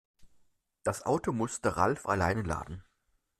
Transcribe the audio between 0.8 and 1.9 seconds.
Das Auto musste